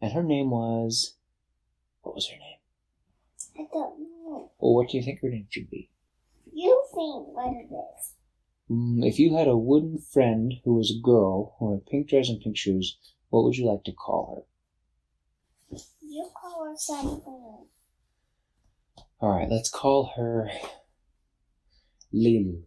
And 0.00 0.12
her 0.12 0.22
name 0.22 0.50
was. 0.50 1.14
What 2.02 2.14
was 2.14 2.28
her 2.28 2.36
name? 2.36 2.58
I 3.58 3.68
don't 3.72 4.00
know. 4.00 4.50
Well, 4.58 4.74
what 4.74 4.88
do 4.88 4.96
you 4.96 5.02
think 5.02 5.20
her 5.20 5.28
name 5.28 5.46
should 5.50 5.70
be? 5.70 5.90
You 6.52 6.84
think 6.94 7.28
what 7.28 7.54
it 7.54 7.72
is. 7.72 8.14
Mm, 8.70 9.06
if 9.06 9.18
you 9.18 9.36
had 9.36 9.48
a 9.48 9.56
wooden 9.56 9.98
friend 9.98 10.54
who 10.64 10.74
was 10.74 10.90
a 10.90 11.02
girl 11.02 11.56
who 11.58 11.72
had 11.72 11.86
pink 11.86 12.08
dress 12.08 12.28
and 12.28 12.40
pink 12.40 12.56
shoes, 12.56 12.96
what 13.30 13.44
would 13.44 13.56
you 13.56 13.66
like 13.66 13.84
to 13.84 13.92
call 13.92 14.46
her? 15.70 15.78
You 16.00 16.28
call 16.34 16.64
her 16.64 16.76
something. 16.76 17.66
All 19.20 19.30
right, 19.30 19.48
let's 19.48 19.70
call 19.70 20.12
her 20.16 20.50
Lilu. 22.12 22.62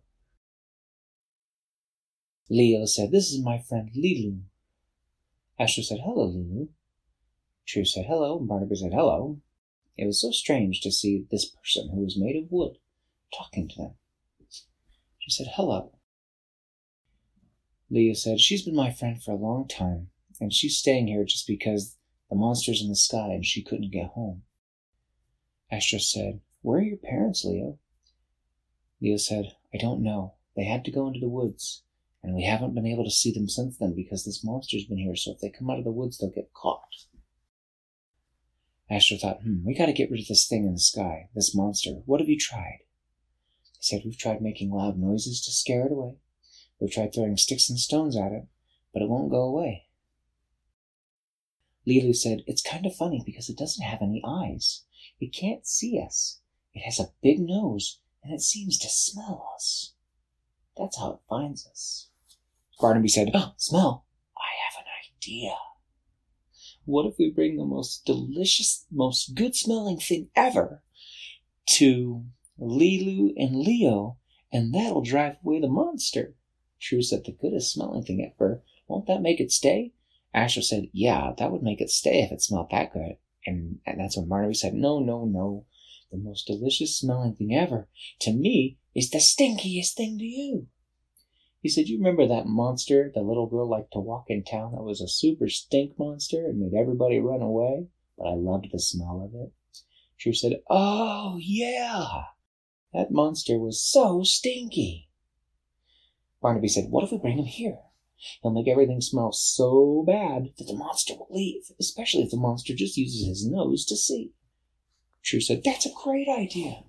Leo 2.50 2.86
said, 2.86 3.12
This 3.12 3.32
is 3.32 3.44
my 3.44 3.60
friend 3.60 3.90
Lilu. 3.96 4.42
Astro 5.60 5.84
said, 5.84 6.00
Hello, 6.04 6.28
Lilu. 6.28 6.70
True 7.66 7.86
said, 7.86 8.06
Hello, 8.06 8.38
and 8.38 8.48
Barnaby 8.48 8.76
said, 8.76 8.94
Hello. 8.94 9.40
It 9.98 10.06
was 10.06 10.22
so 10.22 10.32
strange 10.32 10.82
to 10.82 10.92
see 10.92 11.26
this 11.32 11.46
person 11.46 11.90
who 11.90 12.02
was 12.02 12.18
made 12.18 12.36
of 12.36 12.52
wood 12.52 12.78
talking 13.34 13.68
to 13.70 13.78
them. 13.78 13.94
She 15.26 15.32
said, 15.32 15.54
Hello. 15.56 15.92
Leo 17.90 18.14
said, 18.14 18.40
She's 18.40 18.62
been 18.62 18.76
my 18.76 18.92
friend 18.92 19.22
for 19.24 19.32
a 19.32 19.36
long 19.36 19.68
time, 19.68 20.10
and 20.40 20.54
she's 20.54 20.78
staying 20.78 21.08
here 21.08 21.24
just 21.24 21.48
because 21.48 21.98
the 22.30 22.36
monster's 22.36 22.80
in 22.80 22.90
the 22.90 22.96
sky 22.96 23.30
and 23.30 23.44
she 23.44 23.64
couldn't 23.64 23.92
get 23.92 24.10
home. 24.10 24.44
Astro 25.72 25.98
said, 25.98 26.42
Where 26.62 26.78
are 26.78 26.84
your 26.84 26.98
parents, 26.98 27.44
Leo? 27.44 27.80
Leo 29.02 29.18
said, 29.18 29.56
I 29.74 29.78
don't 29.78 30.04
know. 30.04 30.36
They 30.56 30.66
had 30.66 30.86
to 30.86 30.92
go 30.92 31.08
into 31.08 31.20
the 31.20 31.28
woods 31.28 31.82
and 32.22 32.36
we 32.36 32.44
haven't 32.44 32.76
been 32.76 32.86
able 32.86 33.04
to 33.04 33.10
see 33.10 33.32
them 33.32 33.50
since 33.50 33.78
then 33.78 33.96
because 33.96 34.26
this 34.26 34.44
monster's 34.44 34.86
been 34.86 35.00
here, 35.00 35.16
so 35.16 35.32
if 35.32 35.40
they 35.40 35.50
come 35.50 35.72
out 35.72 35.80
of 35.80 35.86
the 35.86 35.92
woods, 35.92 36.20
they'll 36.20 36.30
get 36.30 36.54
caught. 36.54 37.08
Astro 38.92 39.18
thought, 39.18 39.42
hmm, 39.42 39.66
we 39.66 39.74
gotta 39.74 39.92
get 39.92 40.12
rid 40.12 40.22
of 40.22 40.28
this 40.28 40.48
thing 40.48 40.66
in 40.66 40.74
the 40.74 40.80
sky, 40.80 41.30
this 41.34 41.56
monster. 41.56 42.04
What 42.06 42.20
have 42.20 42.30
you 42.30 42.38
tried? 42.38 42.82
Said, 43.86 44.02
We've 44.04 44.18
tried 44.18 44.42
making 44.42 44.72
loud 44.72 44.98
noises 44.98 45.46
to 45.46 45.52
scare 45.52 45.86
it 45.86 45.92
away. 45.92 46.16
We've 46.80 46.92
tried 46.92 47.14
throwing 47.14 47.38
sticks 47.38 47.70
and 47.70 47.78
stones 47.78 48.18
at 48.18 48.32
it, 48.32 48.48
but 48.92 49.04
it 49.04 49.10
won't 49.10 49.30
go 49.30 49.44
away. 49.44 49.84
Lilu 51.88 52.16
said, 52.16 52.42
It's 52.48 52.64
kind 52.64 52.88
of 52.88 52.96
funny 52.96 53.22
because 53.24 53.48
it 53.48 53.60
doesn't 53.60 53.86
have 53.86 54.02
any 54.02 54.24
eyes. 54.26 54.86
It 55.20 55.36
can't 55.36 55.68
see 55.68 56.02
us. 56.04 56.40
It 56.74 56.82
has 56.82 57.00
a 57.00 57.12
big 57.22 57.40
nose, 57.40 58.00
and 58.24 58.34
it 58.34 58.42
seems 58.42 58.80
to 58.80 58.90
smell 58.90 59.52
us. 59.54 59.94
That's 60.76 60.98
how 60.98 61.12
it 61.12 61.20
finds 61.30 61.68
us. 61.68 62.10
Barnaby 62.82 63.08
said, 63.08 63.30
oh, 63.36 63.40
oh 63.50 63.54
Smell, 63.58 64.08
I 64.36 64.50
have 64.66 64.82
an 64.82 64.90
idea. 65.14 65.54
What 66.86 67.06
if 67.06 67.20
we 67.20 67.30
bring 67.30 67.58
the 67.58 67.66
most 67.66 68.04
delicious, 68.04 68.88
most 68.92 69.36
good 69.36 69.56
smelling 69.56 70.00
thing 70.00 70.30
ever 70.36 70.82
to 71.78 72.26
Lilu 72.60 73.34
and 73.38 73.60
Leo, 73.60 74.18
and 74.52 74.74
that'll 74.74 75.02
drive 75.02 75.38
away 75.44 75.60
the 75.60 75.68
monster? 75.68 76.36
True 76.80 77.02
said, 77.02 77.26
The 77.26 77.32
goodest 77.32 77.74
smelling 77.74 78.04
thing 78.04 78.24
ever. 78.24 78.64
Won't 78.88 79.08
that 79.08 79.22
make 79.22 79.40
it 79.40 79.52
stay? 79.52 79.94
Astro 80.34 80.62
said, 80.62 80.90
Yeah, 80.94 81.34
that 81.38 81.52
would 81.52 81.64
make 81.64 81.82
it 81.82 81.90
stay 81.90 82.22
if 82.22 82.32
it 82.32 82.42
smelled 82.42 82.70
that 82.72 82.94
good. 82.94 83.18
And, 83.46 83.80
and 83.86 84.00
that's 84.00 84.18
when 84.18 84.28
Barnaby 84.28 84.54
said, 84.54 84.74
No, 84.74 85.00
no, 85.00 85.26
no. 85.26 85.66
The 86.12 86.18
most 86.18 86.48
delicious 86.48 86.98
smelling 86.98 87.36
thing 87.36 87.54
ever, 87.54 87.90
to 88.20 88.32
me, 88.32 88.78
is 88.94 89.10
the 89.10 89.20
stinkiest 89.20 89.94
thing 89.94 90.18
to 90.18 90.26
you. 90.26 90.68
He 91.62 91.70
said, 91.70 91.88
You 91.88 91.98
remember 91.98 92.28
that 92.28 92.46
monster 92.46 93.12
the 93.14 93.22
little 93.22 93.48
girl 93.48 93.68
liked 93.68 93.94
to 93.94 94.00
walk 94.00 94.26
in 94.30 94.44
town 94.44 94.74
that 94.74 94.84
was 94.84 95.02
a 95.02 95.08
super 95.08 95.50
stink 95.50 95.98
monster 95.98 96.46
and 96.46 96.60
made 96.60 96.80
everybody 96.80 97.20
run 97.20 97.42
away? 97.42 97.88
But 98.18 98.28
I 98.28 98.34
loved 98.36 98.68
the 98.72 98.80
smell 98.80 99.24
of 99.26 99.34
it. 99.34 99.52
True 100.20 100.34
said, 100.34 100.62
Oh, 100.70 101.38
yeah. 101.42 102.24
That 102.96 103.12
monster 103.12 103.60
was 103.60 103.84
so 103.84 104.24
stinky. 104.24 105.10
Barnaby 106.42 106.68
said, 106.68 106.86
What 106.90 107.04
if 107.04 107.12
we 107.12 107.18
bring 107.18 107.38
him 107.38 107.46
here? 107.46 107.80
He'll 108.42 108.52
make 108.52 108.68
everything 108.68 109.02
smell 109.02 109.32
so 109.34 110.04
bad 110.08 110.54
that 110.58 110.66
the 110.66 110.76
monster 110.76 111.14
will 111.14 111.28
leave, 111.30 111.64
especially 111.80 112.24
if 112.24 112.32
the 112.32 112.38
monster 112.38 112.74
just 112.74 112.98
uses 112.98 113.28
his 113.28 113.46
nose 113.46 113.86
to 113.86 113.98
see. 113.98 114.32
True 115.24 115.42
said, 115.42 115.64
That's 115.64 115.86
a 115.86 115.94
great 116.04 116.28
idea. 116.30 116.84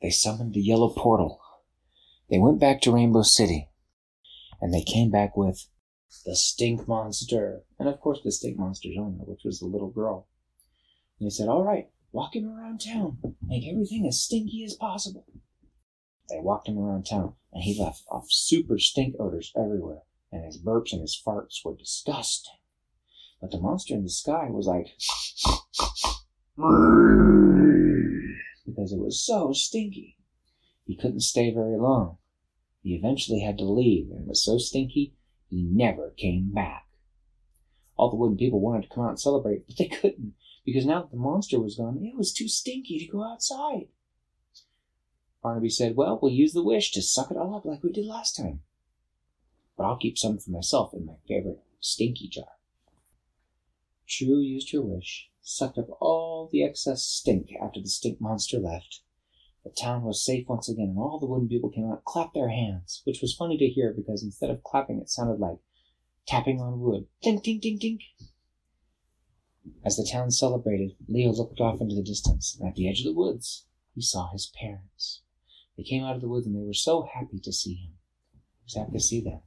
They 0.00 0.10
summoned 0.10 0.54
the 0.54 0.60
yellow 0.60 0.88
portal 0.88 1.40
they 2.28 2.38
went 2.38 2.58
back 2.58 2.80
to 2.82 2.92
Rainbow 2.92 3.22
City, 3.22 3.68
and 4.60 4.74
they 4.74 4.82
came 4.82 5.10
back 5.10 5.36
with 5.36 5.68
the 6.24 6.34
stink 6.34 6.88
monster, 6.88 7.62
and 7.78 7.88
of 7.88 8.00
course 8.00 8.20
the 8.22 8.32
stink 8.32 8.58
monster's 8.58 8.96
owner, 8.98 9.24
which 9.24 9.44
was 9.44 9.60
the 9.60 9.66
little 9.66 9.90
girl. 9.90 10.26
And 11.18 11.26
they 11.26 11.30
said, 11.30 11.48
All 11.48 11.62
right, 11.62 11.88
walk 12.12 12.34
him 12.34 12.48
around 12.48 12.80
town, 12.80 13.18
make 13.42 13.66
everything 13.68 14.06
as 14.06 14.20
stinky 14.20 14.64
as 14.64 14.74
possible. 14.74 15.26
They 16.28 16.40
walked 16.40 16.68
him 16.68 16.78
around 16.78 17.04
town, 17.04 17.34
and 17.52 17.62
he 17.62 17.80
left 17.80 18.04
off 18.10 18.26
super 18.30 18.78
stink 18.78 19.14
odors 19.18 19.52
everywhere, 19.56 20.02
and 20.32 20.44
his 20.44 20.60
burps 20.60 20.92
and 20.92 21.00
his 21.00 21.20
farts 21.24 21.64
were 21.64 21.76
disgusting. 21.76 22.54
But 23.40 23.50
the 23.50 23.60
monster 23.60 23.94
in 23.94 24.02
the 24.02 24.08
sky 24.08 24.48
was 24.50 24.66
like, 24.66 24.88
because 28.66 28.92
it 28.92 28.98
was 28.98 29.24
so 29.24 29.52
stinky. 29.52 30.16
He 30.86 30.96
couldn't 30.96 31.20
stay 31.20 31.52
very 31.52 31.78
long. 31.78 32.18
He 32.82 32.94
eventually 32.94 33.40
had 33.40 33.58
to 33.58 33.64
leave 33.64 34.10
and 34.10 34.26
was 34.26 34.44
so 34.44 34.58
stinky 34.58 35.14
he 35.48 35.62
never 35.62 36.10
came 36.16 36.52
back. 36.52 36.86
All 37.96 38.10
the 38.10 38.16
wooden 38.16 38.36
people 38.36 38.60
wanted 38.60 38.82
to 38.84 38.94
come 38.94 39.04
out 39.04 39.10
and 39.10 39.20
celebrate, 39.20 39.66
but 39.66 39.76
they 39.76 39.88
couldn't 39.88 40.34
because 40.66 40.84
now 40.84 41.00
that 41.00 41.10
the 41.10 41.16
monster 41.16 41.58
was 41.58 41.76
gone, 41.76 42.04
it 42.04 42.14
was 42.14 42.32
too 42.32 42.48
stinky 42.48 42.98
to 42.98 43.06
go 43.06 43.24
outside. 43.24 43.88
Barnaby 45.42 45.70
said, 45.70 45.96
Well, 45.96 46.18
we'll 46.20 46.32
use 46.32 46.52
the 46.52 46.62
wish 46.62 46.90
to 46.92 47.00
suck 47.00 47.30
it 47.30 47.38
all 47.38 47.54
up 47.54 47.64
like 47.64 47.82
we 47.82 47.90
did 47.90 48.04
last 48.04 48.36
time. 48.36 48.60
But 49.78 49.84
I'll 49.84 49.96
keep 49.96 50.18
some 50.18 50.38
for 50.38 50.50
myself 50.50 50.92
in 50.92 51.06
my 51.06 51.14
favorite 51.26 51.60
stinky 51.80 52.28
jar. 52.28 52.58
True 54.06 54.40
used 54.40 54.72
her 54.72 54.82
wish, 54.82 55.30
sucked 55.40 55.78
up 55.78 55.88
all 56.00 56.50
the 56.52 56.62
excess 56.62 57.02
stink 57.02 57.48
after 57.62 57.80
the 57.80 57.88
stink 57.88 58.20
monster 58.20 58.58
left, 58.58 59.00
the 59.66 59.72
town 59.72 60.04
was 60.04 60.24
safe 60.24 60.48
once 60.48 60.68
again, 60.68 60.90
and 60.90 60.98
all 60.98 61.18
the 61.18 61.26
wooden 61.26 61.48
people 61.48 61.70
came 61.70 61.86
out 61.86 61.94
and 61.94 62.04
clapped 62.04 62.34
their 62.34 62.50
hands, 62.50 63.02
which 63.02 63.20
was 63.20 63.34
funny 63.34 63.58
to 63.58 63.66
hear 63.66 63.92
because 63.92 64.22
instead 64.22 64.48
of 64.48 64.62
clapping, 64.62 65.00
it 65.00 65.10
sounded 65.10 65.40
like 65.40 65.58
tapping 66.24 66.60
on 66.60 66.78
wood. 66.78 67.08
Ding, 67.20 67.40
ding, 67.40 67.58
ding, 67.58 67.76
ding. 67.76 67.98
As 69.84 69.96
the 69.96 70.08
town 70.10 70.30
celebrated, 70.30 70.96
Leo 71.08 71.32
looked 71.32 71.60
off 71.60 71.80
into 71.80 71.94
the 71.94 72.02
distance, 72.02 72.56
and 72.58 72.68
at 72.68 72.74
the 72.74 72.88
edge 72.88 73.00
of 73.00 73.06
the 73.06 73.12
woods, 73.12 73.66
he 73.94 74.00
saw 74.00 74.30
his 74.30 74.52
parents. 74.60 75.22
They 75.76 75.82
came 75.82 76.04
out 76.04 76.14
of 76.14 76.20
the 76.20 76.28
woods, 76.28 76.46
and 76.46 76.54
they 76.54 76.66
were 76.66 76.72
so 76.72 77.02
happy 77.02 77.38
to 77.40 77.52
see 77.52 77.74
him. 77.74 77.92
He 78.32 78.64
was 78.64 78.74
happy 78.74 78.92
to 78.92 79.00
see 79.00 79.20
them. 79.20 79.40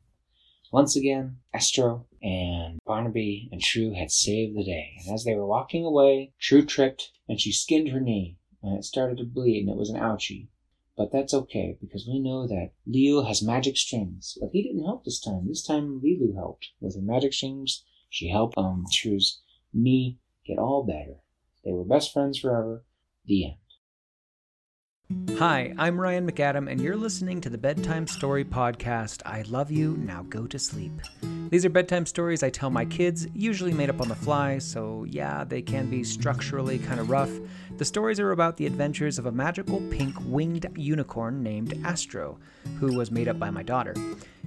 Once 0.71 0.95
again, 0.95 1.37
Astro 1.53 2.07
and 2.21 2.79
Barnaby 2.85 3.49
and 3.51 3.61
True 3.61 3.93
had 3.93 4.11
saved 4.11 4.55
the 4.55 4.63
day, 4.63 4.97
and 4.99 5.13
as 5.13 5.23
they 5.23 5.35
were 5.35 5.47
walking 5.47 5.85
away, 5.85 6.33
True 6.39 6.65
tripped, 6.65 7.11
and 7.27 7.39
she 7.39 7.51
skinned 7.51 7.89
her 7.89 7.99
knee 7.99 8.37
and 8.61 8.77
it 8.77 8.83
started 8.83 9.17
to 9.17 9.23
bleed 9.23 9.61
and 9.61 9.69
it 9.69 9.77
was 9.77 9.89
an 9.89 9.99
ouchie. 9.99 10.47
But 10.97 11.11
that's 11.13 11.33
okay 11.33 11.77
because 11.79 12.05
we 12.05 12.19
know 12.19 12.45
that 12.47 12.73
Leo 12.85 13.23
has 13.23 13.41
magic 13.41 13.77
strings. 13.77 14.37
But 14.41 14.49
he 14.51 14.61
didn't 14.61 14.83
help 14.83 15.05
this 15.05 15.21
time. 15.21 15.47
This 15.47 15.65
time 15.65 16.01
Lilu 16.01 16.35
helped. 16.35 16.71
With 16.81 16.95
her 16.95 17.01
magic 17.01 17.31
strings, 17.31 17.85
she 18.09 18.27
helped 18.27 18.57
um 18.57 18.85
choose 18.91 19.39
me 19.73 20.19
get 20.45 20.57
all 20.57 20.83
better. 20.83 21.17
They 21.63 21.71
were 21.71 21.85
best 21.85 22.13
friends 22.13 22.39
forever. 22.39 22.83
The 23.25 23.45
end. 23.45 23.55
Hi, 25.37 25.73
I'm 25.77 25.99
Ryan 25.99 26.29
McAdam, 26.29 26.69
and 26.69 26.79
you're 26.79 26.95
listening 26.95 27.41
to 27.41 27.49
the 27.49 27.57
Bedtime 27.57 28.05
Story 28.07 28.45
Podcast. 28.45 29.21
I 29.25 29.41
love 29.43 29.71
you, 29.71 29.97
now 29.97 30.23
go 30.29 30.45
to 30.45 30.59
sleep. 30.59 30.93
Mm-hmm. 31.49 31.55
These 31.55 31.65
are 31.65 31.69
bedtime 31.69 32.05
stories 32.05 32.43
I 32.43 32.51
tell 32.51 32.69
my 32.69 32.85
kids, 32.85 33.27
usually 33.33 33.73
made 33.73 33.89
up 33.89 34.01
on 34.01 34.07
the 34.07 34.15
fly, 34.15 34.59
so 34.59 35.03
yeah, 35.09 35.43
they 35.43 35.63
can 35.63 35.89
be 35.89 36.03
structurally 36.03 36.77
kind 36.77 36.99
of 36.99 37.09
rough. 37.09 37.31
The 37.77 37.85
stories 37.85 38.19
are 38.19 38.31
about 38.31 38.57
the 38.57 38.67
adventures 38.67 39.17
of 39.17 39.25
a 39.25 39.31
magical 39.31 39.81
pink 39.89 40.15
winged 40.25 40.67
unicorn 40.75 41.41
named 41.41 41.73
Astro, 41.83 42.37
who 42.79 42.95
was 42.95 43.09
made 43.09 43.27
up 43.27 43.39
by 43.39 43.49
my 43.49 43.63
daughter. 43.63 43.95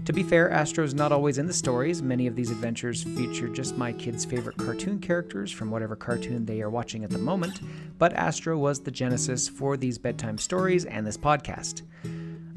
To 0.04 0.12
be 0.12 0.22
fair, 0.22 0.48
Astro's 0.50 0.94
not 0.94 1.10
always 1.10 1.38
in 1.38 1.46
the 1.46 1.52
stories. 1.52 2.02
Many 2.02 2.28
of 2.28 2.36
these 2.36 2.50
adventures 2.50 3.02
feature 3.02 3.48
just 3.48 3.76
my 3.76 3.92
kids' 3.92 4.24
favorite 4.24 4.56
cartoon 4.56 5.00
characters 5.00 5.50
from 5.50 5.70
whatever 5.72 5.96
cartoon 5.96 6.46
they 6.46 6.62
are 6.62 6.70
watching 6.70 7.02
at 7.02 7.10
the 7.10 7.18
moment, 7.18 7.60
but 7.98 8.12
Astro 8.12 8.56
was 8.56 8.80
the 8.80 8.90
genesis 8.92 9.48
for 9.48 9.76
these 9.76 9.98
bedtime 9.98 10.38
stories 10.38 10.84
and 10.84 11.04
this 11.04 11.18
podcast. 11.18 11.82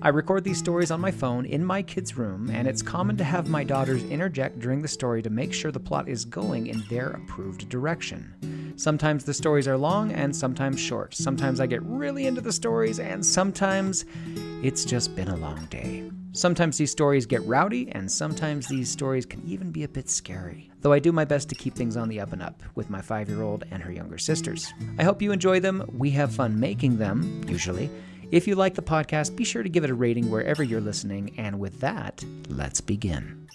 I 0.06 0.10
record 0.10 0.44
these 0.44 0.60
stories 0.60 0.92
on 0.92 1.02
my 1.02 1.10
phone 1.10 1.48
in 1.48 1.66
my 1.66 1.82
kids' 1.82 2.16
room, 2.16 2.52
and 2.52 2.68
it's 2.68 2.84
common 2.84 3.18
to 3.18 3.24
have 3.24 3.50
my 3.50 3.64
daughters 3.64 4.04
interject 4.04 4.60
during 4.60 4.84
the 4.84 4.88
story 4.88 5.24
to 5.24 5.32
make 5.32 5.52
sure 5.52 5.72
the 5.72 5.80
plot 5.80 6.08
is 6.08 6.26
going 6.26 6.68
in 6.68 6.84
their 6.92 7.10
approved 7.10 7.68
direction. 7.70 8.76
Sometimes 8.76 9.24
the 9.24 9.34
stories 9.34 9.68
are 9.68 9.80
long 9.80 10.12
and 10.12 10.36
sometimes 10.36 10.80
short. 10.80 11.16
Sometimes 11.16 11.60
I 11.60 11.66
get 11.66 11.82
really 11.82 12.28
into 12.28 12.40
the 12.40 12.54
stories, 12.54 13.00
and 13.00 13.26
sometimes 13.26 14.06
it's 14.62 14.86
just 14.86 15.16
been 15.16 15.30
a 15.30 15.38
long 15.38 15.66
day. 15.72 16.12
Sometimes 16.34 16.78
these 16.78 16.92
stories 16.92 17.26
get 17.26 17.44
rowdy, 17.44 17.92
and 17.94 18.12
sometimes 18.12 18.68
these 18.68 18.92
stories 18.92 19.26
can 19.26 19.42
even 19.44 19.72
be 19.72 19.86
a 19.86 19.90
bit 19.90 20.08
scary. 20.08 20.70
Though 20.82 20.94
I 20.94 21.00
do 21.00 21.12
my 21.12 21.26
best 21.26 21.50
to 21.50 21.56
keep 21.56 21.74
things 21.74 21.98
on 21.98 22.10
the 22.10 22.20
up 22.20 22.32
and 22.32 22.44
up 22.44 22.62
with 22.76 22.92
my 22.92 23.02
five 23.02 23.28
year 23.28 23.42
old 23.42 23.64
and 23.72 23.82
her 23.82 23.92
younger 23.92 24.20
sisters. 24.20 24.72
I 25.00 25.04
hope 25.04 25.24
you 25.24 25.32
enjoy 25.32 25.62
them. 25.62 25.90
We 25.98 26.12
have 26.12 26.36
fun 26.36 26.60
making 26.60 27.00
them, 27.00 27.42
usually. 27.48 27.90
If 28.36 28.50
you 28.50 28.56
like 28.56 28.74
the 28.74 28.82
podcast, 28.82 29.38
be 29.38 29.46
sure 29.46 29.64
to 29.64 29.70
give 29.70 29.86
it 29.86 29.90
a 29.90 29.94
rating 29.94 30.30
wherever 30.30 30.62
you're 30.62 30.82
listening. 30.82 31.34
And 31.38 31.58
with 31.58 31.80
that, 31.80 32.22
let's 32.50 32.82
begin. 32.82 33.48